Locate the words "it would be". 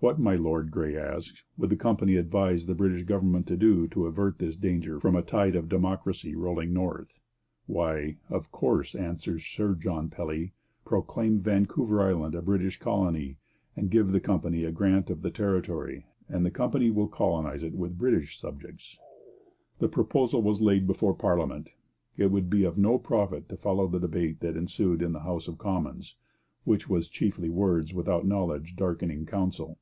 22.18-22.64